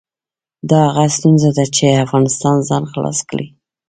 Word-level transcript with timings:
دا 0.69 0.79
هغه 0.95 1.03
ستونزه 1.17 1.49
ده 1.57 1.65
چې 1.75 1.85
افغانستان 2.05 2.55
ځان 2.69 2.83
خلاص 2.91 3.19
کړي. 3.29 3.47